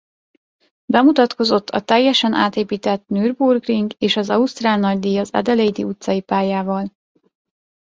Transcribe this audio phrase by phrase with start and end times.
[0.85, 6.91] Bemutatkozott a teljesen átépített Nürburgring és az ausztrál nagydíj az adelaide-i utcai pályával.